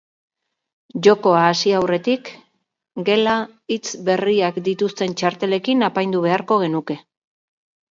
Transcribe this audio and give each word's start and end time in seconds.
Jokoa 1.07 1.43
hasi 1.49 1.73
aurretik, 1.79 2.31
gela 3.11 3.35
hitz 3.75 3.87
berriak 4.09 4.59
dituzten 4.71 5.15
txartelekin 5.23 5.89
apaindu 5.93 6.27
beharko 6.27 6.61
genuke. 6.67 7.01